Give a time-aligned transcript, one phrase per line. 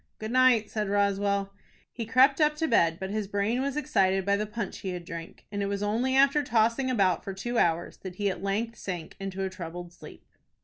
[0.17, 1.53] "Good night," said Roswell.
[1.93, 5.05] He crept up to bed, but his brain was excited by the punch he had
[5.05, 8.79] drank, and it was only after tossing about for two hours that he at length
[8.79, 10.25] sank into a troubled sleep.